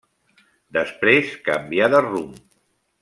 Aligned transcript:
Després 0.77 1.29
canvià 1.49 1.91
de 1.97 2.01
rumb. 2.07 2.41